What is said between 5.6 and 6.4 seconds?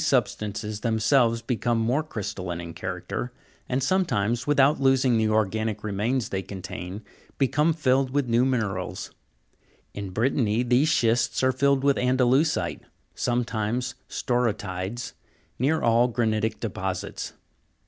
remains